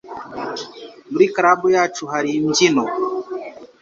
[1.11, 2.83] Muri club yacu hari imbyino